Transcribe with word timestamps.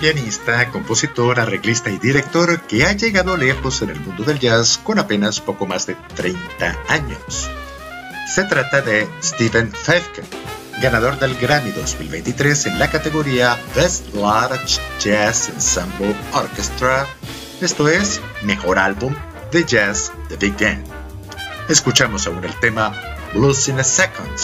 Pianista, 0.00 0.70
compositor, 0.70 1.38
arreglista 1.38 1.90
y 1.90 1.98
director 1.98 2.62
que 2.62 2.86
ha 2.86 2.92
llegado 2.92 3.36
lejos 3.36 3.82
en 3.82 3.90
el 3.90 4.00
mundo 4.00 4.24
del 4.24 4.38
jazz 4.38 4.78
con 4.78 4.98
apenas 4.98 5.40
poco 5.40 5.66
más 5.66 5.86
de 5.86 5.94
30 6.16 6.76
años. 6.88 7.50
Se 8.34 8.44
trata 8.44 8.80
de 8.80 9.06
Steven 9.22 9.70
Feifke, 9.70 10.22
ganador 10.80 11.18
del 11.18 11.36
Grammy 11.36 11.70
2023 11.72 12.66
en 12.66 12.78
la 12.78 12.90
categoría 12.90 13.58
Best 13.76 14.14
Large 14.14 14.80
Jazz 14.98 15.50
Ensemble 15.50 16.16
Orchestra, 16.32 17.06
esto 17.60 17.86
es, 17.86 18.22
Mejor 18.42 18.78
Álbum 18.78 19.14
de 19.52 19.64
Jazz 19.64 20.12
de 20.30 20.36
Big 20.36 20.58
Band. 20.58 20.86
Escuchamos 21.68 22.26
aún 22.26 22.42
el 22.42 22.58
tema 22.60 22.94
Blues 23.34 23.68
in 23.68 23.78
a 23.78 23.84
Second, 23.84 24.38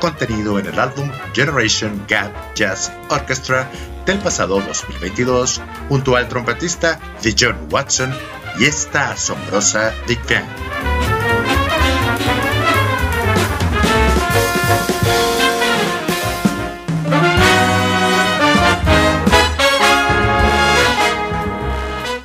contenido 0.00 0.58
en 0.58 0.66
el 0.66 0.78
álbum 0.78 1.10
Generation 1.32 2.04
Gap 2.06 2.30
Jazz 2.54 2.92
Orchestra 3.08 3.70
del 4.08 4.18
pasado 4.20 4.58
2022, 4.62 5.60
junto 5.90 6.16
al 6.16 6.28
trompetista 6.28 6.98
de 7.22 7.36
John 7.38 7.68
Watson 7.70 8.10
y 8.58 8.64
esta 8.64 9.10
asombrosa 9.10 9.92
Big 10.06 10.18
Band. 10.26 10.48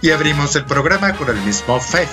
Y 0.01 0.11
abrimos 0.11 0.55
el 0.55 0.63
programa 0.63 1.13
con 1.17 1.29
el 1.29 1.41
mismo 1.41 1.81
Faith 1.81 2.09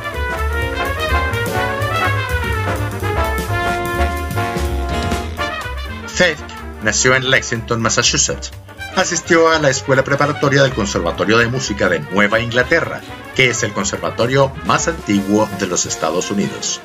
Faith 6.07 6.39
nació 6.83 7.15
en 7.15 7.31
Lexington, 7.31 7.81
Massachusetts, 7.81 8.53
asistió 8.97 9.49
a 9.49 9.59
la 9.59 9.71
escuela 9.71 10.05
preparatoria 10.05 10.63
del 10.63 10.75
Conservatorio 10.75 11.39
de 11.39 11.49
Música 11.49 11.89
de 11.89 12.01
Nueva 12.01 12.41
Inglaterra, 12.41 13.01
que 13.35 13.51
es 13.51 13.63
el 13.63 13.73
conservatorio 13.73 14.53
más 14.65 14.89
antiguo 14.89 15.49
de 15.59 15.67
los 15.67 15.87
Estados 15.87 16.31
Unidos. 16.31 16.81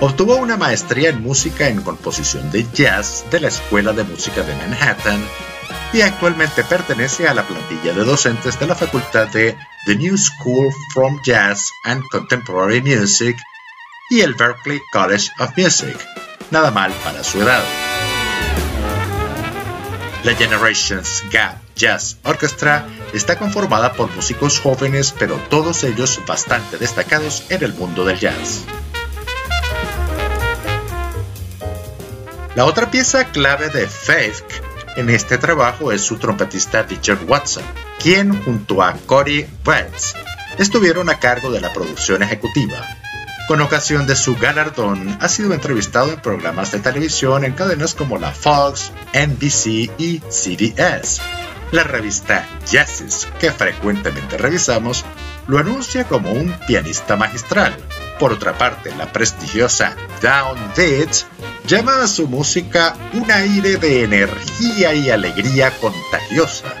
Obtuvo 0.00 0.36
una 0.36 0.56
maestría 0.56 1.10
en 1.10 1.22
música 1.22 1.68
en 1.68 1.82
composición 1.82 2.50
de 2.50 2.66
jazz 2.72 3.24
de 3.30 3.40
la 3.40 3.48
Escuela 3.48 3.92
de 3.92 4.04
Música 4.04 4.42
de 4.42 4.54
Manhattan 4.56 5.22
y 5.92 6.00
actualmente 6.00 6.64
pertenece 6.64 7.28
a 7.28 7.34
la 7.34 7.46
plantilla 7.46 7.92
de 7.92 8.04
docentes 8.04 8.58
de 8.58 8.66
la 8.66 8.74
facultad 8.74 9.28
de 9.28 9.56
The 9.86 9.94
New 9.94 10.16
School 10.18 10.72
from 10.92 11.20
Jazz 11.24 11.70
and 11.84 12.02
Contemporary 12.10 12.82
Music 12.82 13.36
y 14.10 14.20
el 14.20 14.34
Berklee 14.34 14.82
College 14.92 15.30
of 15.38 15.56
Music. 15.56 15.96
Nada 16.50 16.70
mal 16.72 16.92
para 17.04 17.22
su 17.22 17.40
edad. 17.40 17.62
La 20.24 20.34
Generations 20.34 21.22
Gap 21.30 21.58
Jazz 21.76 22.16
Orchestra 22.22 22.86
está 23.12 23.38
conformada 23.38 23.92
por 23.92 24.10
músicos 24.14 24.58
jóvenes, 24.58 25.14
pero 25.18 25.36
todos 25.50 25.84
ellos 25.84 26.18
bastante 26.26 26.78
destacados 26.78 27.44
en 27.50 27.62
el 27.62 27.74
mundo 27.74 28.06
del 28.06 28.18
jazz. 28.18 28.64
La 32.54 32.64
otra 32.64 32.90
pieza 32.90 33.26
clave 33.26 33.68
de 33.68 33.86
Faith 33.86 34.44
en 34.96 35.10
este 35.10 35.36
trabajo 35.36 35.92
es 35.92 36.00
su 36.00 36.16
trompetista 36.16 36.84
Richard 36.84 37.24
Watson, 37.26 37.64
quien 38.00 38.42
junto 38.44 38.82
a 38.82 38.94
Corey 39.06 39.46
Betts 39.62 40.14
estuvieron 40.56 41.10
a 41.10 41.18
cargo 41.18 41.50
de 41.50 41.60
la 41.60 41.70
producción 41.70 42.22
ejecutiva. 42.22 43.03
Con 43.46 43.60
ocasión 43.60 44.06
de 44.06 44.16
su 44.16 44.36
galardón, 44.36 45.18
ha 45.20 45.28
sido 45.28 45.52
entrevistado 45.52 46.10
en 46.10 46.20
programas 46.20 46.72
de 46.72 46.78
televisión 46.78 47.44
en 47.44 47.52
cadenas 47.52 47.94
como 47.94 48.18
la 48.18 48.32
Fox, 48.32 48.90
NBC 49.12 49.90
y 49.98 50.22
CBS. 50.30 51.20
La 51.70 51.84
revista 51.84 52.48
Jazzes, 52.66 53.28
que 53.40 53.52
frecuentemente 53.52 54.38
revisamos, 54.38 55.04
lo 55.46 55.58
anuncia 55.58 56.04
como 56.04 56.32
un 56.32 56.54
pianista 56.66 57.16
magistral. 57.16 57.76
Por 58.18 58.32
otra 58.32 58.56
parte, 58.56 58.94
la 58.96 59.12
prestigiosa 59.12 59.94
Down 60.22 60.58
Beat 60.74 61.26
llama 61.66 62.02
a 62.02 62.06
su 62.06 62.26
música 62.26 62.96
un 63.12 63.30
aire 63.30 63.76
de 63.76 64.04
energía 64.04 64.94
y 64.94 65.10
alegría 65.10 65.70
contagiosa. 65.80 66.72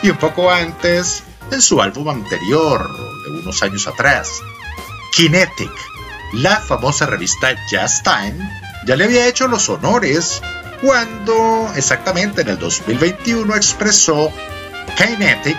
Y 0.00 0.10
un 0.10 0.18
poco 0.18 0.48
antes, 0.48 1.24
en 1.50 1.60
su 1.60 1.82
álbum 1.82 2.08
anterior, 2.08 2.88
de 3.24 3.30
unos 3.30 3.62
años 3.64 3.88
atrás, 3.88 4.28
Kinetic, 5.16 5.72
la 6.34 6.60
famosa 6.60 7.06
revista 7.06 7.54
Jazz 7.70 8.02
Time 8.02 8.50
ya 8.86 8.96
le 8.96 9.04
había 9.04 9.26
hecho 9.26 9.46
los 9.46 9.68
honores 9.68 10.42
cuando 10.82 11.70
exactamente 11.76 12.42
en 12.42 12.48
el 12.48 12.58
2021 12.58 13.54
expresó 13.54 14.32
Kinetic 14.96 15.56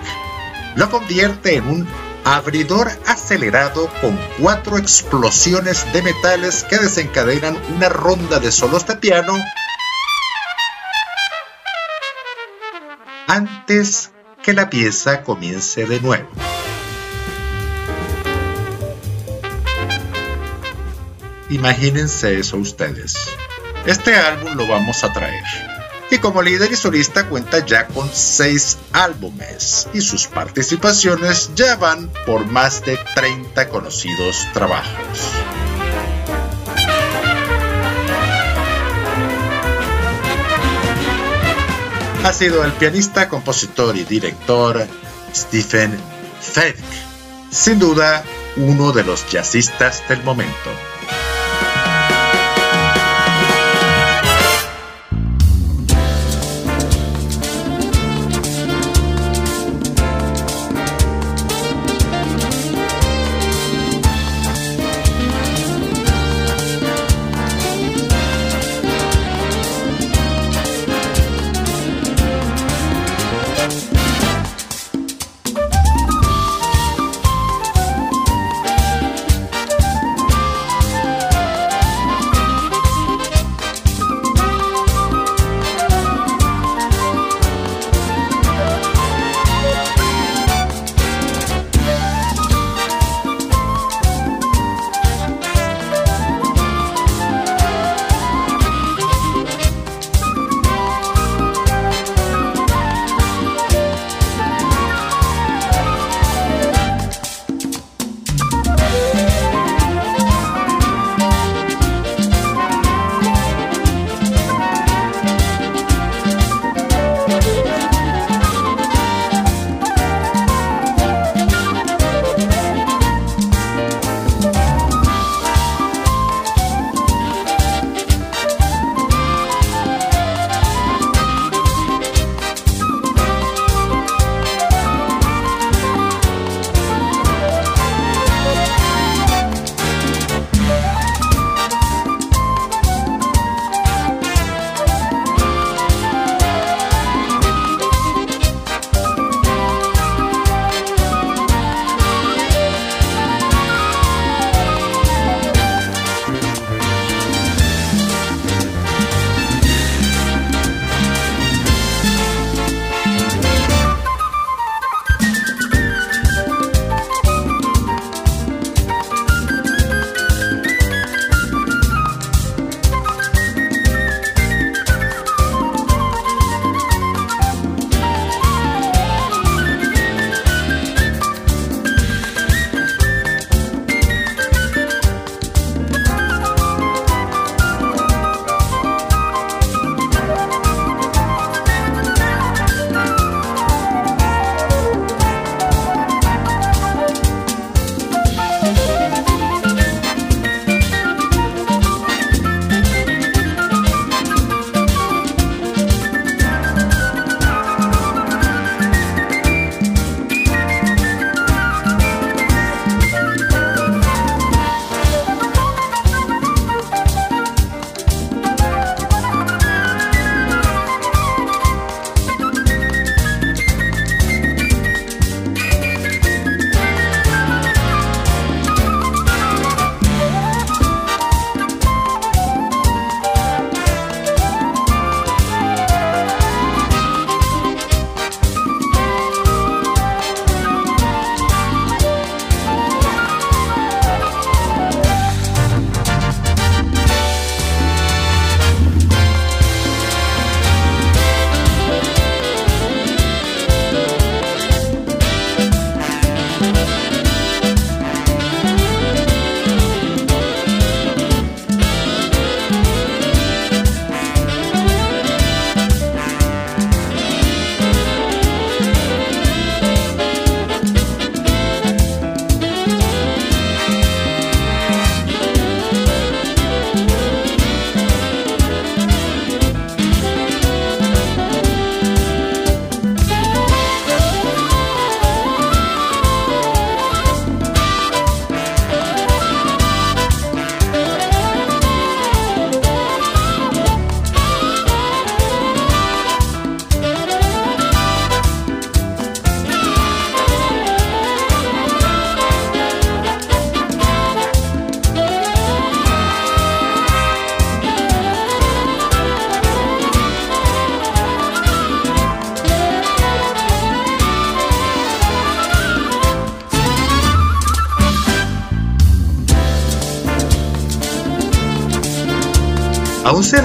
lo 0.75 0.89
convierte 0.89 1.55
en 1.55 1.67
un 1.67 1.87
abridor 2.25 2.91
acelerado 3.07 3.89
con 4.01 4.19
cuatro 4.39 4.77
explosiones 4.77 5.91
de 5.93 6.01
metales 6.01 6.65
que 6.65 6.77
desencadenan 6.77 7.57
una 7.75 7.87
ronda 7.87 8.39
de 8.39 8.51
solos 8.51 8.85
de 8.85 8.97
piano 8.97 9.33
antes 13.27 14.11
que 14.43 14.53
la 14.53 14.69
pieza 14.69 15.23
comience 15.23 15.85
de 15.85 16.01
nuevo. 16.01 16.29
Imagínense 21.49 22.39
eso 22.39 22.57
ustedes. 22.57 23.15
Este 23.85 24.15
álbum 24.15 24.55
lo 24.55 24.67
vamos 24.67 25.03
a 25.03 25.13
traer. 25.13 25.43
Y 26.09 26.17
como 26.17 26.41
líder 26.41 26.71
y 26.71 26.75
solista 26.75 27.27
cuenta 27.27 27.65
ya 27.65 27.87
con 27.87 28.09
seis 28.11 28.77
álbumes 28.93 29.87
y 29.93 30.01
sus 30.01 30.27
participaciones 30.27 31.51
ya 31.55 31.75
van 31.75 32.11
por 32.25 32.45
más 32.45 32.83
de 32.83 32.97
30 33.15 33.69
conocidos 33.69 34.47
trabajos. 34.53 35.31
Ha 42.23 42.33
sido 42.33 42.63
el 42.65 42.71
pianista, 42.71 43.29
compositor 43.29 43.95
y 43.95 44.03
director 44.03 44.87
Stephen 45.33 45.95
Fedk, 46.41 46.83
sin 47.51 47.77
duda 47.77 48.23
uno 48.57 48.91
de 48.91 49.03
los 49.03 49.29
jazzistas 49.29 50.07
del 50.09 50.23
momento. 50.23 50.71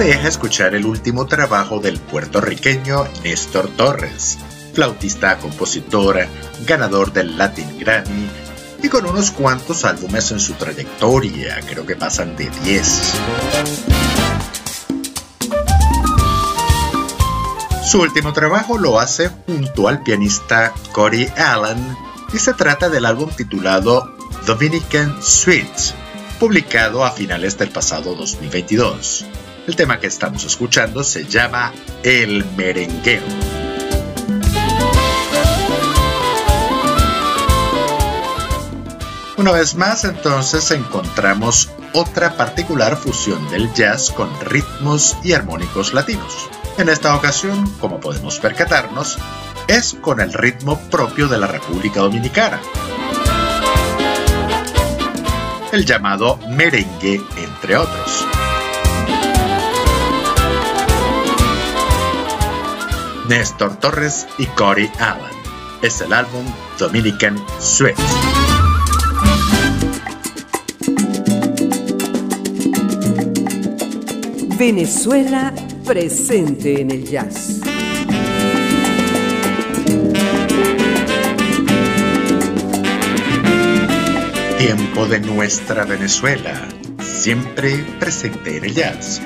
Deja 0.05 0.27
escuchar 0.27 0.73
el 0.73 0.87
último 0.87 1.27
trabajo 1.27 1.79
del 1.79 1.99
puertorriqueño 1.99 3.07
Néstor 3.23 3.69
Torres, 3.69 4.39
flautista, 4.73 5.37
compositor, 5.37 6.27
ganador 6.65 7.13
del 7.13 7.37
Latin 7.37 7.77
Grammy 7.77 8.27
y 8.81 8.89
con 8.89 9.05
unos 9.05 9.29
cuantos 9.29 9.85
álbumes 9.85 10.31
en 10.31 10.39
su 10.39 10.53
trayectoria, 10.53 11.59
creo 11.69 11.85
que 11.85 11.95
pasan 11.95 12.35
de 12.35 12.49
10. 12.63 13.13
Su 17.85 18.01
último 18.01 18.33
trabajo 18.33 18.79
lo 18.79 18.99
hace 18.99 19.29
junto 19.45 19.87
al 19.87 20.01
pianista 20.01 20.73
Cory 20.93 21.29
Allen 21.37 21.95
y 22.33 22.39
se 22.39 22.55
trata 22.55 22.89
del 22.89 23.05
álbum 23.05 23.29
titulado 23.29 24.15
Dominican 24.47 25.21
Suite, 25.21 25.93
publicado 26.39 27.05
a 27.05 27.11
finales 27.11 27.55
del 27.59 27.69
pasado 27.69 28.15
2022. 28.15 29.27
El 29.67 29.75
tema 29.75 29.99
que 29.99 30.07
estamos 30.07 30.43
escuchando 30.43 31.03
se 31.03 31.25
llama 31.25 31.71
El 32.01 32.43
Merengueo. 32.57 33.21
Una 39.37 39.51
vez 39.51 39.75
más 39.75 40.03
entonces 40.03 40.71
encontramos 40.71 41.69
otra 41.93 42.35
particular 42.37 42.97
fusión 42.97 43.49
del 43.49 43.71
jazz 43.73 44.11
con 44.11 44.29
ritmos 44.41 45.15
y 45.23 45.33
armónicos 45.33 45.93
latinos. 45.93 46.49
En 46.77 46.89
esta 46.89 47.15
ocasión, 47.15 47.71
como 47.79 47.99
podemos 47.99 48.39
percatarnos, 48.39 49.19
es 49.67 49.93
con 49.93 50.21
el 50.21 50.33
ritmo 50.33 50.79
propio 50.89 51.27
de 51.27 51.37
la 51.37 51.47
República 51.47 52.01
Dominicana. 52.01 52.59
El 55.71 55.85
llamado 55.85 56.37
merengue, 56.49 57.21
entre 57.37 57.77
otros. 57.77 58.25
Néstor 63.31 63.77
Torres 63.79 64.27
y 64.37 64.45
Cory 64.45 64.91
Allen. 64.99 65.31
Es 65.81 66.01
el 66.01 66.11
álbum 66.11 66.43
Dominican 66.77 67.41
Sweet. 67.61 67.95
Venezuela 74.57 75.53
presente 75.85 76.81
en 76.81 76.91
el 76.91 77.05
jazz. 77.05 77.61
Tiempo 84.57 85.05
de 85.07 85.21
nuestra 85.21 85.85
Venezuela, 85.85 86.67
siempre 87.01 87.77
presente 87.97 88.57
en 88.57 88.65
el 88.65 88.75
jazz. 88.75 89.21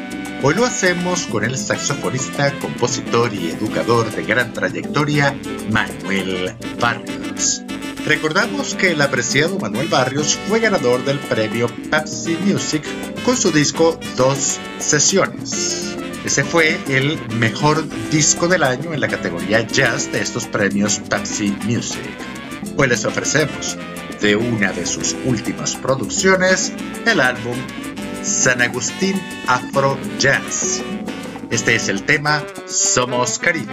Hoy 0.48 0.54
lo 0.54 0.64
hacemos 0.64 1.26
con 1.26 1.44
el 1.44 1.58
saxofonista, 1.58 2.52
compositor 2.60 3.34
y 3.34 3.50
educador 3.50 4.12
de 4.12 4.24
gran 4.26 4.54
trayectoria, 4.54 5.36
Manuel 5.72 6.56
Barrios. 6.80 7.64
Recordamos 8.06 8.76
que 8.76 8.92
el 8.92 9.02
apreciado 9.02 9.58
Manuel 9.58 9.88
Barrios 9.88 10.38
fue 10.48 10.60
ganador 10.60 11.04
del 11.04 11.18
premio 11.18 11.66
Pepsi 11.90 12.38
Music 12.46 12.84
con 13.26 13.36
su 13.36 13.50
disco 13.52 14.00
Dos 14.18 14.60
Sesiones. 14.78 15.98
Ese 16.24 16.44
fue 16.44 16.78
el 16.90 17.18
mejor 17.40 17.84
disco 18.12 18.48
del 18.48 18.62
año 18.62 18.94
en 18.94 19.02
la 19.02 19.08
categoría 19.08 19.62
jazz 19.66 20.12
de 20.12 20.22
estos 20.22 20.46
premios 20.46 21.00
Pepsi 21.10 21.58
Music. 21.64 22.06
Hoy 22.78 22.88
les 22.88 23.04
ofrecemos 23.04 23.80
de 24.22 24.36
una 24.36 24.72
de 24.74 24.86
sus 24.86 25.16
últimas 25.26 25.76
producciones, 25.76 26.72
el 27.08 27.20
álbum 27.20 27.58
San 28.26 28.60
Agustín 28.60 29.22
Afro 29.48 30.00
Jazz. 30.18 30.82
Este 31.52 31.76
es 31.76 31.90
el 31.90 32.04
tema 32.04 32.44
Somos 32.66 33.38
Caribe. 33.38 33.72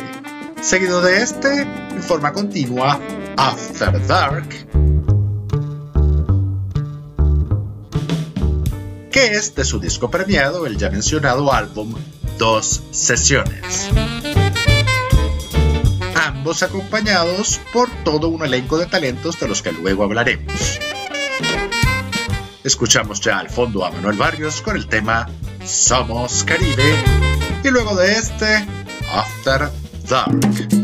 Seguido 0.61 1.01
de 1.01 1.23
este, 1.23 1.63
en 1.63 2.03
forma 2.03 2.33
continua, 2.35 3.01
After 3.39 4.07
Dark, 4.07 4.49
que 9.11 9.33
es 9.33 9.55
de 9.55 9.65
su 9.65 9.81
disco 9.81 10.11
premiado, 10.11 10.67
el 10.67 10.77
ya 10.77 10.91
mencionado 10.91 11.51
álbum 11.51 11.95
Dos 12.39 12.83
Sesiones 12.91 13.91
ambos 16.43 16.63
acompañados 16.65 17.61
por 17.73 17.89
todo 18.03 18.27
un 18.27 18.45
elenco 18.45 18.77
de 18.77 18.87
talentos 18.87 19.39
de 19.39 19.47
los 19.47 19.63
que 19.63 19.71
luego 19.71 20.03
hablaremos. 20.03 20.81
Escuchamos 22.65 23.21
ya 23.21 23.39
al 23.39 23.51
fondo 23.51 23.85
a 23.85 23.91
Manuel 23.91 24.17
Barrios 24.17 24.61
con 24.61 24.77
el 24.77 24.87
tema 24.87 25.29
Somos 25.65 26.45
Caribe 26.45 26.95
y 27.65 27.69
luego 27.71 27.97
de 27.97 28.13
este 28.13 28.67
After 29.13 29.69
Dark. 30.09 30.82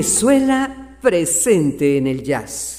Venezuela 0.00 0.96
presente 1.02 1.98
en 1.98 2.06
el 2.06 2.22
jazz. 2.22 2.69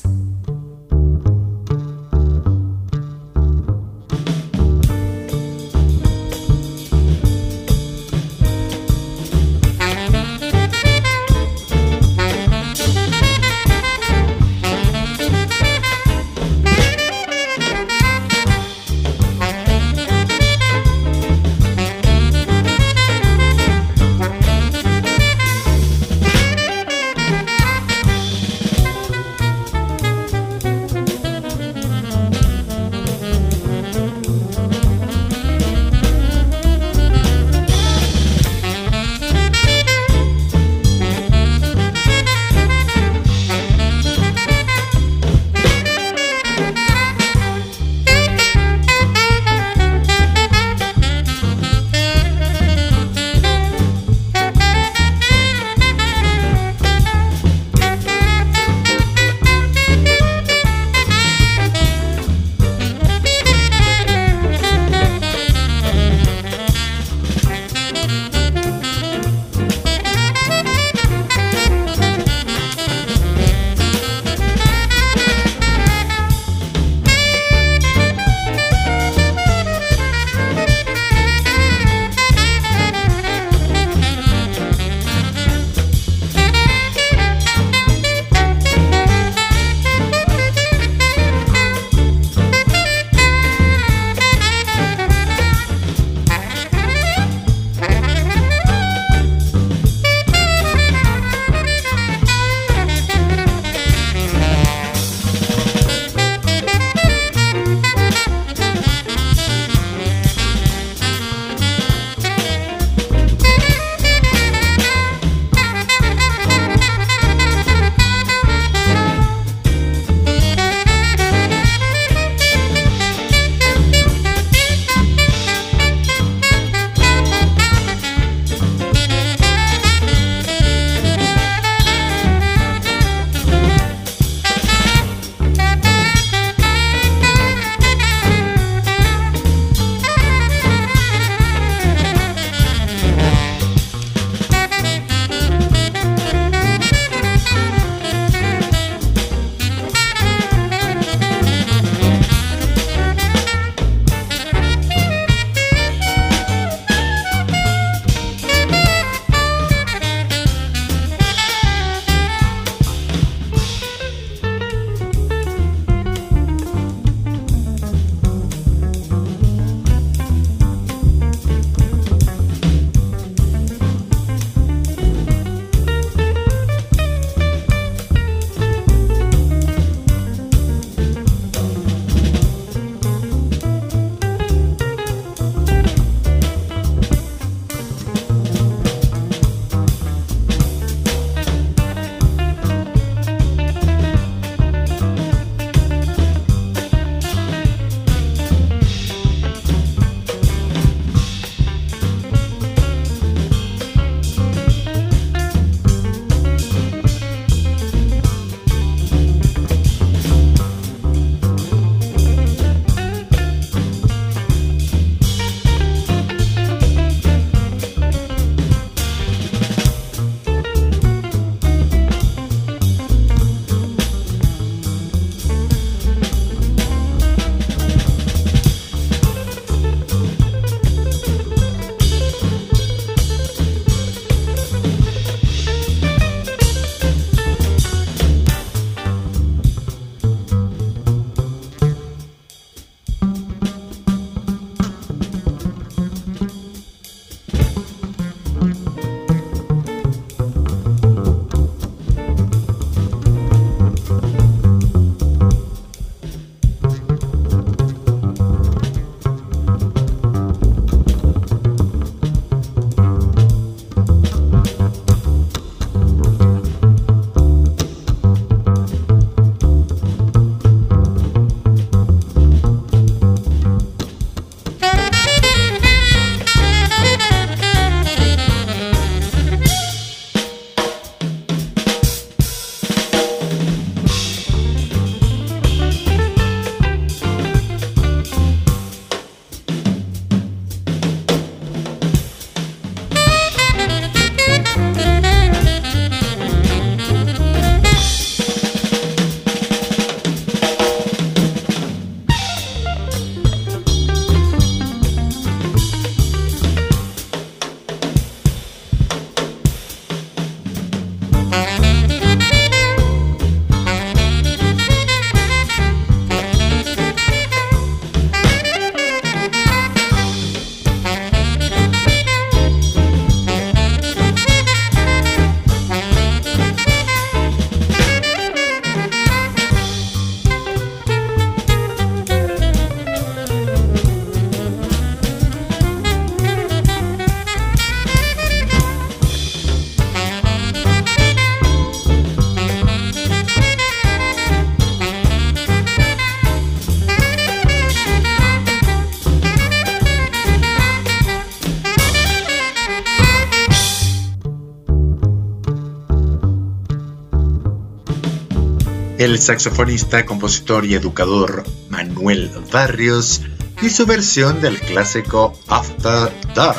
El 359.24 359.40
saxofonista, 359.40 360.26
compositor 360.26 360.84
y 360.84 360.96
educador 360.96 361.64
Manuel 361.90 362.50
Barrios 362.72 363.42
y 363.80 363.90
su 363.92 364.08
versión 364.08 364.62
del 364.62 364.80
clásico 364.80 365.54
After 365.68 366.34
Dark, 366.56 366.78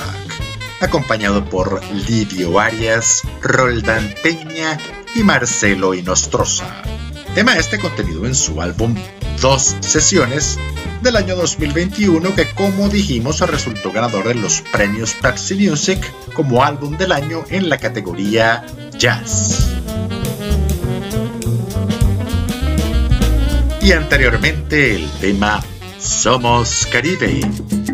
acompañado 0.81 1.45
por 1.45 1.81
Livio 2.09 2.59
Arias, 2.59 3.23
Roldán 3.43 4.13
Peña 4.25 4.77
y 5.15 5.23
Marcelo 5.23 5.95
Inostroza. 5.95 6.83
Tema 7.37 7.57
este 7.59 7.79
contenido 7.79 8.27
en 8.27 8.35
su 8.35 8.61
álbum 8.61 8.97
Dos 9.41 9.77
Sesiones 9.79 10.59
del 11.01 11.15
año 11.15 11.37
2021 11.37 12.35
que 12.35 12.51
como 12.55 12.89
dijimos 12.89 13.39
resultó 13.41 13.93
ganador 13.93 14.27
de 14.27 14.35
los 14.35 14.63
premios 14.73 15.15
Pepsi 15.15 15.55
Music 15.55 16.13
como 16.35 16.65
álbum 16.65 16.97
del 16.97 17.13
año 17.13 17.45
en 17.51 17.69
la 17.69 17.79
categoría 17.79 18.67
Jazz. 18.99 19.62
Y 23.83 23.91
anteriormente 23.91 24.95
el 24.95 25.11
tema 25.21 25.61
Somos 25.99 26.87
Caribe 26.93 27.41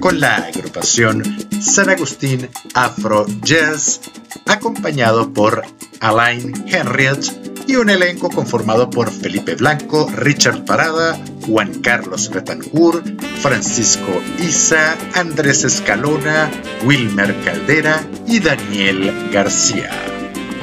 con 0.00 0.20
la 0.20 0.36
agrupación 0.36 1.22
San 1.62 1.88
Agustín 1.88 2.46
Afro 2.74 3.24
Jazz 3.42 4.02
acompañado 4.46 5.32
por 5.32 5.62
Alain 6.00 6.52
Henriette 6.68 7.64
y 7.66 7.76
un 7.76 7.88
elenco 7.88 8.28
conformado 8.28 8.90
por 8.90 9.10
Felipe 9.10 9.54
Blanco, 9.54 10.10
Richard 10.14 10.66
Parada, 10.66 11.18
Juan 11.46 11.80
Carlos 11.80 12.30
Betancourt, 12.30 13.06
Francisco 13.40 14.22
Isa, 14.38 14.94
Andrés 15.14 15.64
Escalona, 15.64 16.50
Wilmer 16.84 17.34
Caldera 17.44 18.06
y 18.26 18.40
Daniel 18.40 19.30
García. 19.32 19.90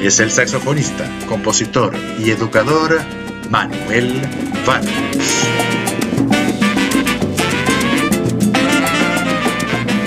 Es 0.00 0.20
el 0.20 0.30
saxofonista, 0.30 1.08
compositor 1.28 1.94
y 2.18 2.30
educador 2.30 3.00
Manuel 3.50 4.12
Vargas. 4.66 5.48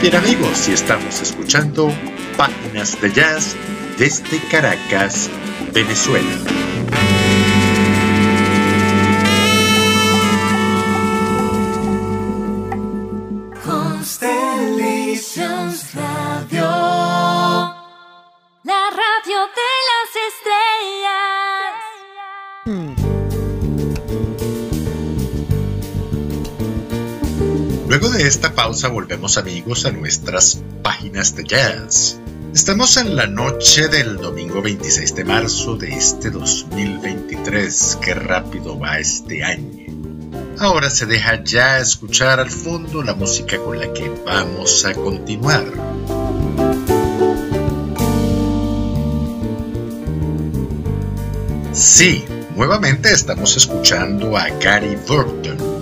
Bien 0.02 0.16
amigos, 0.16 0.58
si 0.58 0.74
estamos 0.74 1.22
escuchando 1.22 1.94
Páginas 2.38 3.00
de 3.02 3.12
Jazz 3.12 3.56
desde 3.98 4.40
Caracas, 4.50 5.30
Venezuela. 5.74 6.79
Esta 28.28 28.53
pausa 28.53 28.89
volvemos 28.89 29.38
amigos 29.38 29.86
a 29.86 29.91
nuestras 29.91 30.61
páginas 30.84 31.38
de 31.38 31.45
jazz. 31.45 32.20
Estamos 32.53 32.97
en 32.97 33.15
la 33.15 33.28
noche 33.28 33.88
del 33.88 34.17
domingo 34.17 34.61
26 34.61 35.15
de 35.15 35.24
marzo 35.24 35.78
de 35.78 35.93
este 35.93 36.30
2023. 36.30 37.97
Qué 38.01 38.13
rápido 38.13 38.78
va 38.78 38.99
este 38.99 39.41
año. 39.45 39.86
Ahora 40.59 40.89
se 40.89 41.05
deja 41.05 41.41
ya 41.45 41.80
escuchar 41.80 42.41
al 42.41 42.51
fondo 42.51 43.01
la 43.03 43.13
música 43.13 43.57
con 43.57 43.80
la 43.80 43.93
que 43.93 44.09
vamos 44.26 44.84
a 44.84 44.93
continuar. 44.93 45.65
Sí, 51.72 52.26
nuevamente 52.57 53.13
estamos 53.13 53.55
escuchando 53.55 54.36
a 54.36 54.49
Gary 54.59 54.97
Burton 55.07 55.79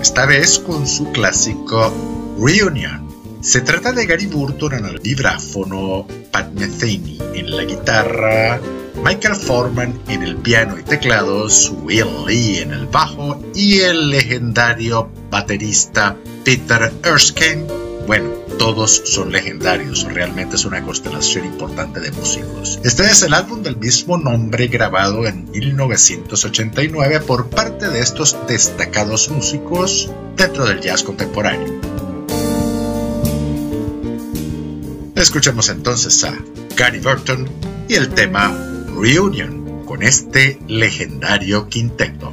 esta 0.00 0.26
vez 0.26 0.58
con 0.58 0.86
su 0.86 1.10
clásico 1.12 1.92
Reunion. 2.40 3.08
Se 3.40 3.60
trata 3.60 3.92
de 3.92 4.06
Gary 4.06 4.26
Burton 4.26 4.74
en 4.74 4.84
el 4.84 5.00
vibráfono, 5.00 6.06
Pat 6.30 6.52
Metheny 6.52 7.18
en 7.34 7.56
la 7.56 7.64
guitarra, 7.64 8.60
Michael 9.04 9.36
Forman 9.36 9.98
en 10.08 10.22
el 10.22 10.36
piano 10.36 10.78
y 10.78 10.82
teclados, 10.82 11.72
Will 11.82 12.26
Lee 12.26 12.58
en 12.58 12.72
el 12.72 12.86
bajo 12.86 13.40
y 13.54 13.80
el 13.80 14.10
legendario 14.10 15.08
baterista 15.30 16.16
Peter 16.44 16.92
Erskine. 17.04 17.87
Bueno, 18.08 18.30
todos 18.58 19.02
son 19.04 19.32
legendarios, 19.32 20.04
realmente 20.04 20.56
es 20.56 20.64
una 20.64 20.82
constelación 20.82 21.44
importante 21.44 22.00
de 22.00 22.10
músicos. 22.10 22.80
Este 22.82 23.02
es 23.02 23.20
el 23.20 23.34
álbum 23.34 23.62
del 23.62 23.76
mismo 23.76 24.16
nombre 24.16 24.66
grabado 24.68 25.26
en 25.26 25.50
1989 25.50 27.20
por 27.20 27.50
parte 27.50 27.90
de 27.90 28.00
estos 28.00 28.34
destacados 28.48 29.28
músicos 29.28 30.10
dentro 30.36 30.64
del 30.64 30.80
jazz 30.80 31.02
contemporáneo. 31.02 31.78
Escuchemos 35.14 35.68
entonces 35.68 36.24
a 36.24 36.34
Gary 36.76 37.00
Burton 37.00 37.46
y 37.90 37.94
el 37.96 38.08
tema 38.08 38.56
Reunion 38.98 39.84
con 39.84 40.02
este 40.02 40.58
legendario 40.66 41.68
quinteto. 41.68 42.32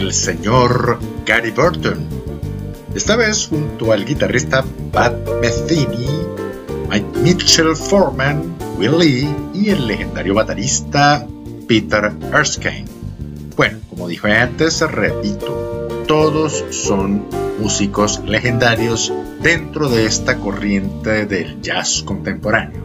El 0.00 0.14
señor 0.14 0.98
Gary 1.26 1.50
Burton. 1.50 2.08
Esta 2.94 3.16
vez 3.16 3.46
junto 3.48 3.92
al 3.92 4.06
guitarrista 4.06 4.64
Pat 4.92 5.14
Metheny, 5.42 6.08
Mike 6.88 7.18
Mitchell 7.22 7.76
Foreman, 7.76 8.56
Will 8.78 8.98
Lee 8.98 9.28
y 9.52 9.68
el 9.68 9.86
legendario 9.86 10.34
baterista 10.34 11.26
Peter 11.68 12.10
Erskine. 12.32 12.86
Bueno, 13.56 13.78
como 13.90 14.08
dije 14.08 14.32
antes, 14.32 14.80
repito, 14.80 15.86
todos 16.08 16.64
son 16.70 17.26
músicos 17.60 18.22
legendarios 18.24 19.12
dentro 19.42 19.90
de 19.90 20.06
esta 20.06 20.38
corriente 20.38 21.26
del 21.26 21.60
jazz 21.60 22.02
contemporáneo. 22.02 22.80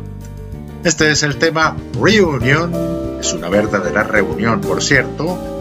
Este 0.84 1.10
es 1.12 1.24
el 1.24 1.38
tema 1.38 1.78
Reunion, 2.00 3.18
es 3.22 3.32
una 3.32 3.48
verdadera 3.48 4.04
reunión 4.04 4.60
por 4.60 4.84
cierto, 4.84 5.55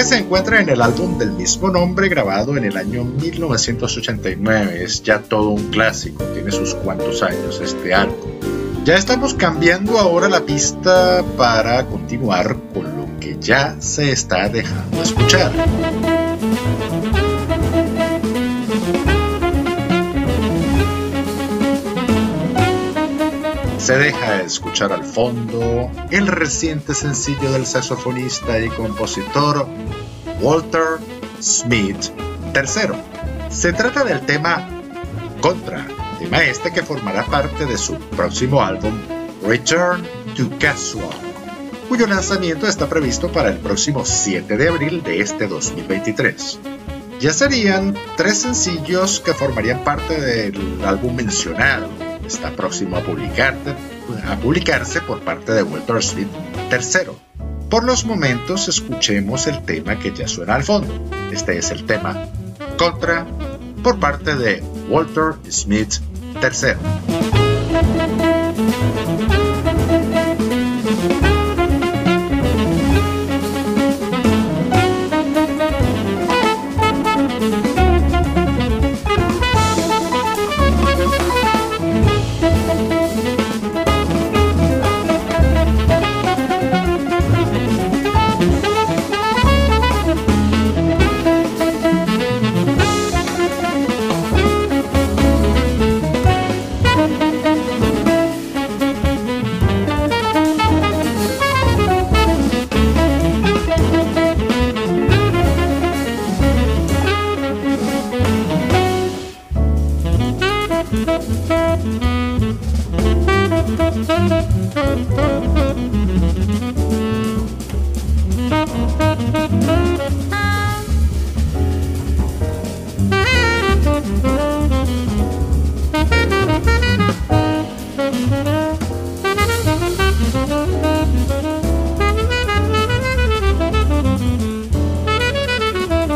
que 0.00 0.06
se 0.06 0.16
encuentra 0.16 0.62
en 0.62 0.70
el 0.70 0.80
álbum 0.80 1.18
del 1.18 1.32
mismo 1.32 1.68
nombre 1.68 2.08
grabado 2.08 2.56
en 2.56 2.64
el 2.64 2.74
año 2.78 3.04
1989. 3.04 4.82
Es 4.82 5.02
ya 5.02 5.18
todo 5.18 5.50
un 5.50 5.70
clásico, 5.70 6.24
tiene 6.24 6.50
sus 6.52 6.74
cuantos 6.74 7.22
años 7.22 7.60
este 7.62 7.92
álbum. 7.92 8.30
Ya 8.82 8.96
estamos 8.96 9.34
cambiando 9.34 9.98
ahora 9.98 10.30
la 10.30 10.40
pista 10.40 11.22
para 11.36 11.84
continuar 11.84 12.56
con 12.72 12.84
lo 12.96 13.20
que 13.20 13.36
ya 13.40 13.76
se 13.78 14.10
está 14.10 14.48
dejando 14.48 15.02
escuchar. 15.02 15.52
Se 23.90 23.98
deja 23.98 24.42
escuchar 24.42 24.92
al 24.92 25.02
fondo 25.02 25.90
el 26.12 26.28
reciente 26.28 26.94
sencillo 26.94 27.50
del 27.50 27.66
saxofonista 27.66 28.56
y 28.60 28.68
compositor 28.68 29.66
Walter 30.40 31.00
Smith 31.42 32.12
III. 32.54 32.94
Se 33.50 33.72
trata 33.72 34.04
del 34.04 34.20
tema 34.20 34.68
Contra, 35.40 35.88
tema 36.20 36.44
este 36.44 36.72
que 36.72 36.84
formará 36.84 37.26
parte 37.26 37.66
de 37.66 37.76
su 37.76 37.94
próximo 37.94 38.62
álbum 38.62 38.92
Return 39.42 40.06
to 40.36 40.48
Casual, 40.60 41.08
cuyo 41.88 42.06
lanzamiento 42.06 42.68
está 42.68 42.88
previsto 42.88 43.32
para 43.32 43.48
el 43.48 43.58
próximo 43.58 44.04
7 44.04 44.56
de 44.56 44.68
abril 44.68 45.02
de 45.02 45.20
este 45.20 45.48
2023. 45.48 46.60
Ya 47.18 47.32
serían 47.32 47.96
tres 48.16 48.38
sencillos 48.38 49.18
que 49.18 49.34
formarían 49.34 49.82
parte 49.82 50.20
del 50.20 50.80
álbum 50.84 51.16
mencionado, 51.16 51.88
está 52.30 52.50
próximo 52.52 52.96
a, 52.96 53.00
a 53.00 54.36
publicarse 54.36 55.00
por 55.02 55.20
parte 55.20 55.52
de 55.52 55.62
Walter 55.62 56.02
Smith 56.02 56.28
III. 56.70 57.12
Por 57.68 57.84
los 57.84 58.04
momentos 58.04 58.68
escuchemos 58.68 59.46
el 59.46 59.62
tema 59.64 59.98
que 59.98 60.12
ya 60.12 60.26
suena 60.26 60.54
al 60.54 60.64
fondo. 60.64 60.94
Este 61.32 61.58
es 61.58 61.70
el 61.70 61.84
tema 61.84 62.26
Contra 62.78 63.26
por 63.82 63.98
parte 63.98 64.34
de 64.36 64.62
Walter 64.88 65.34
Smith 65.50 65.94
III. 66.42 67.19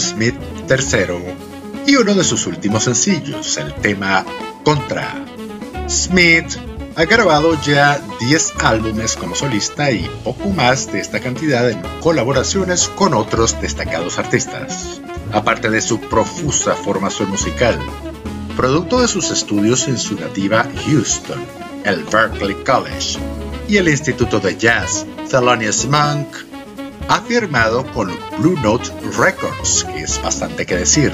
Smith 0.00 0.34
III 0.68 1.48
y 1.86 1.96
uno 1.96 2.14
de 2.14 2.24
sus 2.24 2.46
últimos 2.46 2.84
sencillos, 2.84 3.56
el 3.56 3.72
tema 3.74 4.24
Contra. 4.64 5.14
Smith 5.88 6.56
ha 6.96 7.04
grabado 7.04 7.56
ya 7.62 8.00
10 8.20 8.54
álbumes 8.62 9.16
como 9.16 9.34
solista 9.34 9.90
y 9.90 10.10
poco 10.24 10.50
más 10.50 10.92
de 10.92 11.00
esta 11.00 11.20
cantidad 11.20 11.70
en 11.70 11.80
colaboraciones 12.00 12.88
con 12.88 13.14
otros 13.14 13.60
destacados 13.60 14.18
artistas. 14.18 15.00
Aparte 15.32 15.70
de 15.70 15.80
su 15.80 16.00
profusa 16.00 16.74
formación 16.74 17.30
musical, 17.30 17.78
producto 18.56 19.00
de 19.00 19.08
sus 19.08 19.30
estudios 19.30 19.86
en 19.88 19.96
su 19.96 20.16
nativa 20.16 20.66
Houston, 20.86 21.38
el 21.84 22.04
Berklee 22.04 22.64
College 22.64 23.18
y 23.68 23.76
el 23.76 23.88
Instituto 23.88 24.40
de 24.40 24.56
Jazz 24.56 25.06
Thelonious 25.30 25.86
Monk, 25.86 26.47
ha 27.08 27.20
firmado 27.22 27.84
con 27.92 28.08
Blue 28.38 28.58
Note 28.62 28.90
Records, 29.18 29.84
que 29.84 30.02
es 30.02 30.22
bastante 30.22 30.66
que 30.66 30.76
decir, 30.76 31.12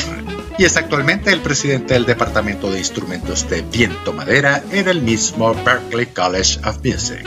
y 0.58 0.64
es 0.64 0.76
actualmente 0.76 1.32
el 1.32 1.40
presidente 1.40 1.94
del 1.94 2.04
Departamento 2.04 2.70
de 2.70 2.78
Instrumentos 2.78 3.48
de 3.48 3.62
Viento 3.62 4.12
Madera 4.12 4.62
en 4.70 4.88
el 4.88 5.02
mismo 5.02 5.54
Berklee 5.64 6.08
College 6.08 6.60
of 6.68 6.78
Music. 6.84 7.26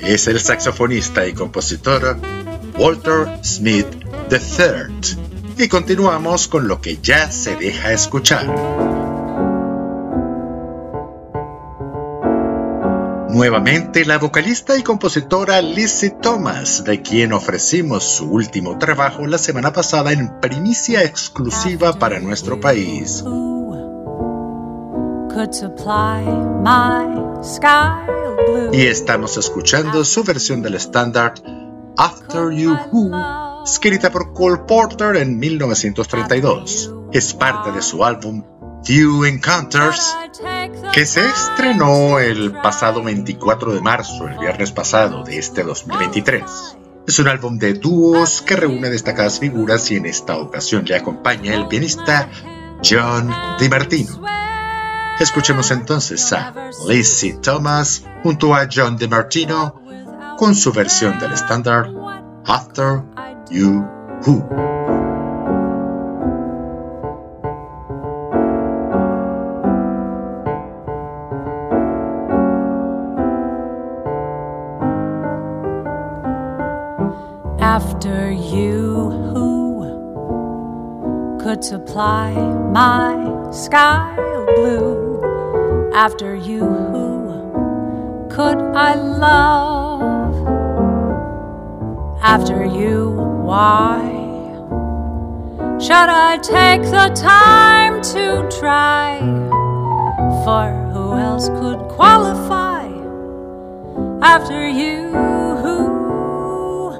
Es 0.00 0.26
el 0.26 0.40
saxofonista 0.40 1.26
y 1.26 1.32
compositor 1.32 2.16
Walter 2.78 3.38
Smith 3.44 3.86
III. 4.30 5.64
Y 5.64 5.68
continuamos 5.68 6.48
con 6.48 6.68
lo 6.68 6.80
que 6.80 6.98
ya 7.02 7.30
se 7.30 7.56
deja 7.56 7.92
escuchar. 7.92 8.95
Nuevamente 13.36 14.06
la 14.06 14.16
vocalista 14.16 14.78
y 14.78 14.82
compositora 14.82 15.60
Lizzie 15.60 16.08
Thomas, 16.22 16.84
de 16.84 17.02
quien 17.02 17.34
ofrecimos 17.34 18.02
su 18.02 18.30
último 18.30 18.78
trabajo 18.78 19.26
la 19.26 19.36
semana 19.36 19.74
pasada 19.74 20.10
en 20.10 20.40
primicia 20.40 21.04
exclusiva 21.04 21.92
para 21.98 22.18
nuestro 22.18 22.58
país. 22.58 23.22
Y 28.72 28.86
estamos 28.86 29.36
escuchando 29.36 30.02
su 30.06 30.24
versión 30.24 30.62
del 30.62 30.76
estándar 30.76 31.34
After 31.98 32.50
You 32.52 32.74
Who, 32.90 33.64
escrita 33.64 34.10
por 34.10 34.32
Cole 34.32 34.62
Porter 34.66 35.14
en 35.16 35.38
1932. 35.38 36.94
Es 37.12 37.34
parte 37.34 37.70
de 37.70 37.82
su 37.82 38.02
álbum 38.02 38.55
Few 38.86 39.24
Encounters, 39.24 40.16
que 40.92 41.06
se 41.06 41.26
estrenó 41.26 42.20
el 42.20 42.52
pasado 42.52 43.02
24 43.02 43.74
de 43.74 43.80
marzo, 43.80 44.28
el 44.28 44.38
viernes 44.38 44.70
pasado 44.70 45.24
de 45.24 45.38
este 45.38 45.64
2023. 45.64 46.44
Es 47.08 47.18
un 47.18 47.26
álbum 47.26 47.58
de 47.58 47.74
dúos 47.74 48.42
que 48.42 48.54
reúne 48.54 48.88
destacadas 48.88 49.40
figuras 49.40 49.90
y 49.90 49.96
en 49.96 50.06
esta 50.06 50.36
ocasión 50.36 50.84
le 50.84 50.94
acompaña 50.94 51.54
el 51.54 51.66
pianista 51.66 52.28
John 52.84 53.34
DiMartino. 53.58 54.22
Escuchemos 55.18 55.72
entonces 55.72 56.32
a 56.32 56.54
Lizzie 56.86 57.38
Thomas 57.42 58.04
junto 58.22 58.54
a 58.54 58.68
John 58.72 58.96
DiMartino 58.96 59.82
con 60.38 60.54
su 60.54 60.72
versión 60.72 61.18
del 61.18 61.32
estándar 61.32 61.90
After 62.44 63.02
You 63.50 63.84
Who. 64.24 64.75
Supply 81.66 82.32
my 82.70 83.50
sky 83.50 84.14
blue 84.54 85.90
after 85.92 86.36
you. 86.36 86.60
Who 86.60 88.28
could 88.30 88.58
I 88.88 88.94
love 88.94 90.34
after 92.22 92.64
you? 92.64 93.10
Why 93.50 93.98
should 95.80 96.08
I 96.28 96.38
take 96.38 96.82
the 96.82 97.08
time 97.16 98.00
to 98.14 98.48
try 98.60 99.18
for 100.44 100.66
who 100.92 101.14
else 101.14 101.48
could 101.48 101.80
qualify 101.96 102.86
after 104.22 104.68
you? 104.68 105.10
Who 105.62 106.90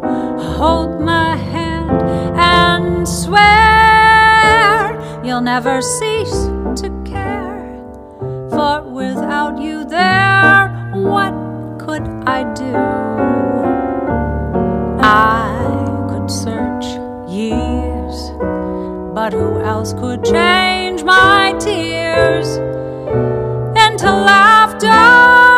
hold 0.59 1.01
my 1.01 1.37
hand 1.37 2.03
and 2.37 3.07
swear 3.07 3.76
you'll 5.27 5.41
never 5.41 5.83
cease 5.83 6.47
to 6.81 6.89
care. 7.05 7.83
For 8.51 8.83
without 8.83 9.61
you 9.61 9.85
there, 9.85 10.69
what 10.95 11.35
could 11.81 12.07
I 12.27 12.45
do? 12.55 12.75
I 15.03 16.07
could 16.09 16.31
search 16.31 16.85
years, 17.29 18.31
but 19.15 19.33
who 19.33 19.61
else 19.63 19.93
could 19.95 20.25
change 20.25 21.03
my 21.03 21.57
tears 21.59 22.49
into 23.77 24.07
laughter? 24.07 25.56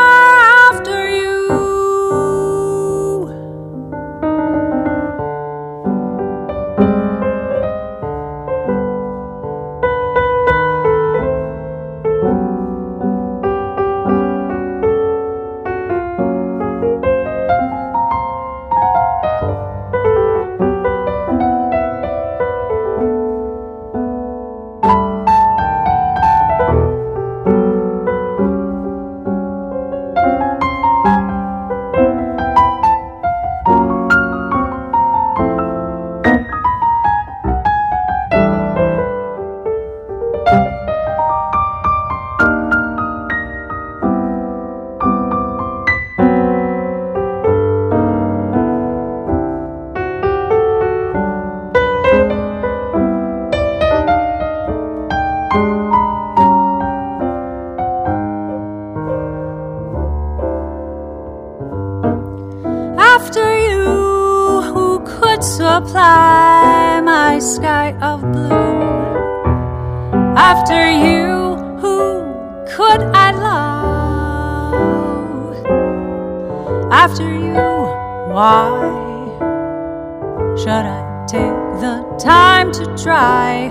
Should 80.58 80.68
I 80.68 81.24
take 81.28 81.80
the 81.80 82.16
time 82.18 82.72
to 82.72 82.84
try? 83.00 83.70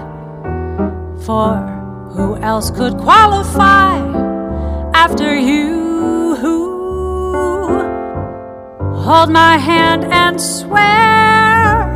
For 1.25 1.57
who 2.15 2.37
else 2.37 2.71
could 2.71 2.97
qualify 2.97 3.97
after 4.93 5.35
you? 5.35 5.87
Hold 9.07 9.29
my 9.29 9.57
hand 9.57 10.03
and 10.05 10.39
swear 10.39 11.95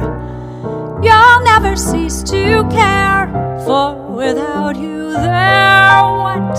you'll 1.04 1.44
never 1.44 1.76
cease 1.76 2.24
to 2.24 2.68
care. 2.70 3.28
For 3.66 3.96
without 4.12 4.76
you 4.78 5.12
there, 5.12 6.04
what 6.24 6.56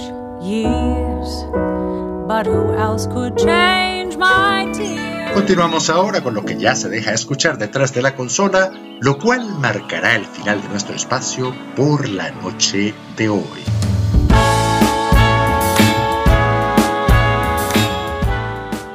Continuamos 5.34 5.90
ahora 5.90 6.22
con 6.22 6.34
lo 6.34 6.44
que 6.44 6.56
ya 6.56 6.74
se 6.74 6.88
deja 6.88 7.12
escuchar 7.12 7.58
detrás 7.58 7.92
de 7.92 8.02
la 8.02 8.16
consola, 8.16 8.70
lo 9.00 9.18
cual 9.18 9.46
marcará 9.58 10.14
el 10.14 10.24
final 10.24 10.62
de 10.62 10.68
nuestro 10.68 10.94
espacio 10.94 11.54
por 11.76 12.08
la 12.08 12.30
noche 12.30 12.94
de 13.16 13.28
hoy. 13.28 13.83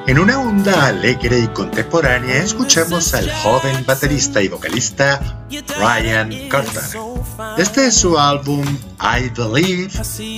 En 0.09 0.17
una 0.17 0.39
onda 0.39 0.87
alegre 0.87 1.37
y 1.37 1.47
contemporánea 1.49 2.41
escuchamos 2.41 3.13
al 3.13 3.31
joven 3.31 3.85
baterista 3.85 4.41
y 4.41 4.47
vocalista 4.47 5.45
Ryan 5.77 6.49
Carter. 6.49 6.81
Este 7.59 7.85
es 7.85 7.93
su 7.93 8.17
álbum 8.17 8.65
I 8.99 9.29
Believe 9.29 9.91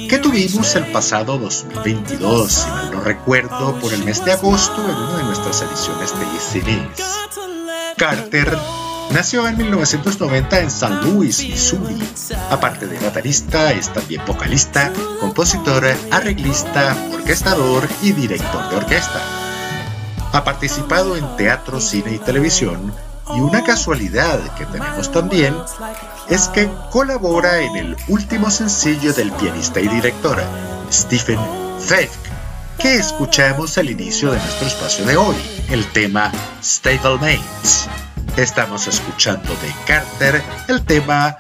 que 0.10 0.18
tuvimos 0.18 0.76
el 0.76 0.88
pasado 0.88 1.38
2022, 1.38 2.52
si 2.52 2.68
mal 2.68 2.92
no 2.92 3.00
recuerdo, 3.00 3.80
por 3.80 3.94
el 3.94 4.04
mes 4.04 4.26
de 4.26 4.34
agosto 4.34 4.84
en 4.84 4.98
una 4.98 5.18
de 5.20 5.24
nuestras 5.24 5.62
ediciones 5.62 6.12
de 6.20 6.60
ECDs. 6.60 7.96
Carter 7.96 8.58
Nació 9.14 9.46
en 9.48 9.58
1990 9.58 10.60
en 10.60 10.72
San 10.72 11.02
Luis, 11.02 11.44
Missouri. 11.44 11.98
Aparte 12.50 12.88
de 12.88 12.98
baterista, 13.00 13.74
es 13.74 13.92
también 13.92 14.22
vocalista, 14.26 14.92
compositor, 15.20 15.86
arreglista, 16.12 16.96
orquestador 17.14 17.88
y 18.02 18.14
director 18.14 18.70
de 18.70 18.76
orquesta. 18.78 19.41
Ha 20.34 20.44
participado 20.44 21.18
en 21.18 21.36
teatro, 21.36 21.82
cine 21.82 22.14
y 22.14 22.20
televisión 22.20 22.94
y 23.36 23.40
una 23.40 23.64
casualidad 23.64 24.40
que 24.56 24.66
tenemos 24.66 25.12
también 25.12 25.56
es 26.30 26.48
que 26.50 26.70
colabora 26.90 27.62
en 27.62 27.76
el 27.76 27.98
último 28.08 28.50
sencillo 28.50 29.14
del 29.14 29.32
pianista 29.34 29.80
y 29.80 29.88
director 29.88 30.42
Stephen 30.92 31.40
Zweig, 31.80 32.10
que 32.78 32.96
escuchamos 32.96 33.78
al 33.78 33.90
inicio 33.90 34.32
de 34.32 34.38
nuestro 34.38 34.68
espacio 34.68 35.06
de 35.06 35.18
hoy, 35.18 35.36
el 35.70 35.86
tema 35.88 36.32
Mates. 37.20 37.88
Estamos 38.38 38.88
escuchando 38.88 39.50
de 39.50 39.74
Carter 39.86 40.42
el 40.70 40.84
tema 40.84 41.38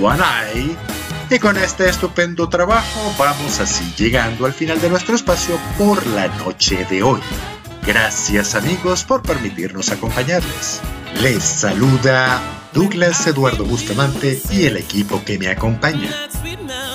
One 0.00 0.22
Eye 0.54 0.76
y 1.30 1.38
con 1.40 1.58
este 1.58 1.88
estupendo 1.88 2.48
trabajo 2.48 3.14
vamos 3.18 3.58
así 3.60 3.92
llegando 3.96 4.46
al 4.46 4.52
final 4.52 4.80
de 4.80 4.88
nuestro 4.88 5.14
espacio 5.14 5.58
por 5.76 6.06
la 6.06 6.28
noche 6.28 6.86
de 6.88 7.02
hoy. 7.02 7.20
Gracias 7.88 8.54
amigos 8.54 9.02
por 9.02 9.22
permitirnos 9.22 9.90
acompañarles. 9.90 10.82
Les 11.22 11.42
saluda 11.42 12.38
Douglas 12.74 13.26
Eduardo 13.26 13.64
Bustamante 13.64 14.38
y 14.50 14.66
el 14.66 14.76
equipo 14.76 15.24
que 15.24 15.38
me 15.38 15.48
acompaña. 15.48 16.14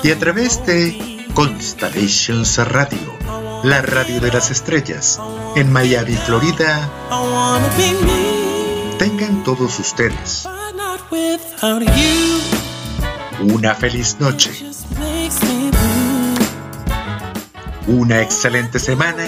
Y 0.04 0.12
a 0.12 0.18
través 0.20 0.64
de 0.64 1.26
Constellations 1.34 2.58
Radio, 2.68 3.18
la 3.64 3.82
radio 3.82 4.20
de 4.20 4.30
las 4.30 4.52
estrellas, 4.52 5.18
en 5.56 5.72
Miami, 5.72 6.14
Florida, 6.14 6.88
tengan 8.96 9.42
todos 9.42 9.76
ustedes 9.80 10.46
una 13.40 13.74
feliz 13.74 14.16
noche, 14.20 14.52
una 17.88 18.22
excelente 18.22 18.78
semana 18.78 19.26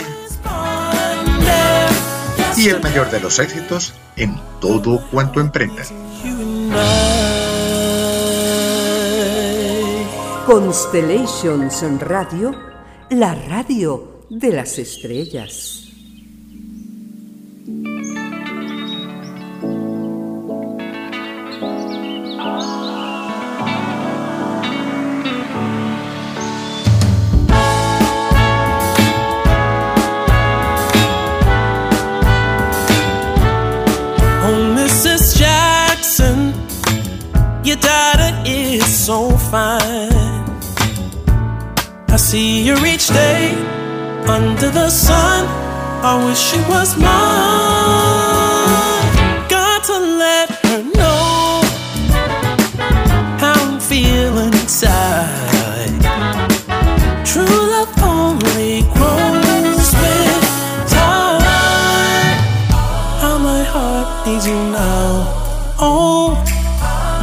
y 2.56 2.68
el 2.68 2.80
mayor 2.80 3.10
de 3.10 3.20
los 3.20 3.38
éxitos 3.38 3.94
en 4.16 4.40
todo 4.60 5.00
cuanto 5.10 5.40
emprendan. 5.40 5.86
Constellations 10.46 11.82
Radio, 12.00 12.54
la 13.10 13.34
radio 13.34 14.22
de 14.30 14.52
las 14.52 14.78
estrellas. 14.78 15.85
So 39.46 39.50
fine. 39.50 40.44
I 42.08 42.16
see 42.16 42.62
you 42.66 42.74
each 42.84 43.08
day 43.08 43.54
under 44.28 44.70
the 44.70 44.90
sun. 44.90 45.46
I 46.02 46.24
wish 46.24 46.38
she 46.38 46.58
was 46.68 46.96
mine. 46.96 47.08
Got 49.48 49.84
to 49.84 49.98
let 50.24 50.50
her 50.64 50.82
know 50.98 51.62
how 53.40 53.54
I'm 53.54 53.80
feeling 53.80 54.52
inside. 54.52 56.02
True 57.24 57.60
love 57.74 58.02
only 58.02 58.82
grows 58.94 59.88
with 60.02 60.44
time. 60.88 62.36
How 63.20 63.38
my 63.38 63.62
heart 63.64 64.26
needs 64.26 64.46
you 64.46 64.54
now. 64.54 65.08
Oh, 65.78 66.28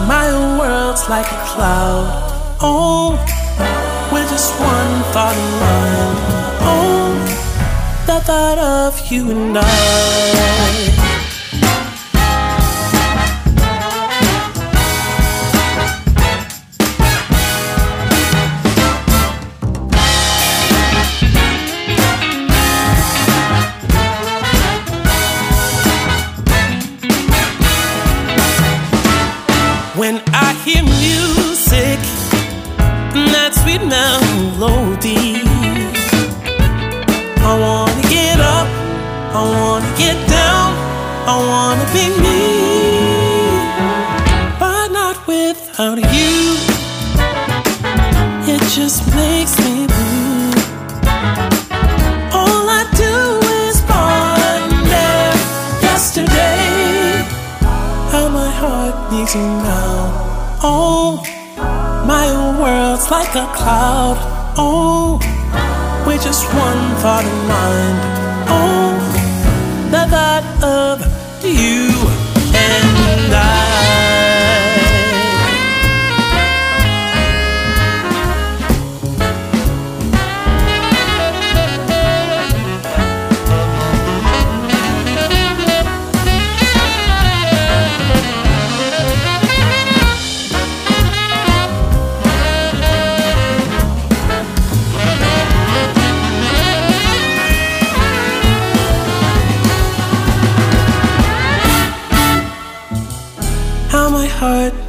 my 0.07 0.27
world's 0.59 1.07
like 1.09 1.42
cloud. 1.53 2.57
Oh, 2.61 3.11
with 4.11 4.27
just 4.29 4.51
one 4.59 4.93
thought 5.13 5.37
in 5.43 5.51
mind. 5.63 6.17
Oh, 6.71 7.13
the 8.07 8.19
thought 8.25 8.57
of 8.57 9.11
you 9.11 9.29
and 9.31 9.57
I. 9.57 10.92
Oh, 60.63 61.23
like 63.11 63.35
a 63.35 63.45
cloud. 63.53 64.17
Oh, 64.57 65.19
with 66.07 66.23
just 66.23 66.45
one 66.47 66.95
thought 67.01 67.23
in 67.23 67.47
mind. 67.47 67.99
Oh, 68.49 68.91
the 69.91 70.03
thought 70.09 70.45
of 70.63 70.97
you 71.43 72.22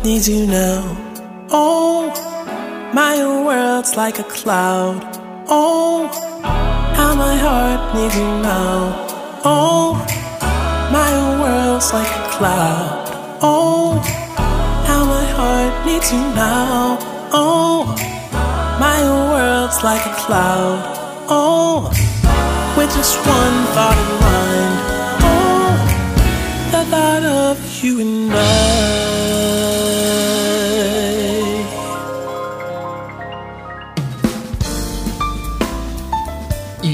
needs 0.04 0.28
you 0.28 0.46
now. 0.46 0.82
Oh, 1.50 2.12
my 2.92 3.16
world's 3.46 3.96
like 3.96 4.18
a 4.18 4.24
cloud. 4.24 5.00
Oh, 5.48 6.08
how 6.94 7.14
my 7.14 7.34
heart 7.36 7.94
needs 7.94 8.14
you 8.14 8.30
now. 8.42 9.06
Oh, 9.46 9.94
my 10.92 11.12
world's 11.40 11.90
like 11.94 12.12
a 12.22 12.28
cloud. 12.36 13.38
Oh, 13.40 13.98
how 14.86 15.06
my 15.06 15.24
heart 15.38 15.86
needs 15.86 16.12
you 16.12 16.20
now. 16.36 16.98
Oh, 17.32 17.86
my 18.78 19.00
world's 19.32 19.82
like 19.82 20.04
a 20.04 20.14
cloud. 20.16 20.84
Oh, 21.30 21.88
with 22.76 22.94
just 22.94 23.16
one 23.26 23.56
thought 23.72 23.98
in 24.04 24.12
mind. 24.28 24.76
Oh, 25.30 25.72
the 26.72 26.84
thought 26.90 27.22
of 27.22 27.82
you 27.82 28.00
and 28.00 28.30
I. 28.34 29.03